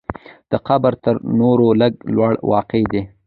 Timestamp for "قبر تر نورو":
0.67-1.67